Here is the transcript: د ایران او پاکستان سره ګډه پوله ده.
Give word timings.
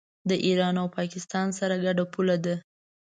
د 0.29 0.31
ایران 0.45 0.75
او 0.81 0.87
پاکستان 0.97 1.47
سره 1.59 1.75
ګډه 1.85 2.03
پوله 2.13 2.37
ده. 2.45 2.55